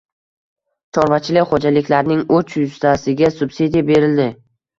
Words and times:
Chorvachilik 0.97 1.51
xo‘jaliklarining 1.51 2.25
uch 2.39 2.57
yuztasiga 2.63 3.31
subsidiya 3.37 3.87
berildi 3.93 4.29